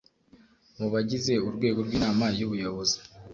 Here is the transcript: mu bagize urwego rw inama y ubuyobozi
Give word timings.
mu 0.77 0.87
bagize 0.93 1.33
urwego 1.47 1.79
rw 1.87 1.91
inama 1.97 2.25
y 2.37 2.41
ubuyobozi 2.47 2.97